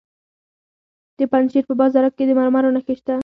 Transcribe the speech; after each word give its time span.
د 1.17 1.19
پنجشیر 1.31 1.63
په 1.67 1.73
بازارک 1.81 2.11
کې 2.17 2.23
د 2.27 2.31
مرمرو 2.39 2.73
نښې 2.75 2.93
شته. 2.99 3.15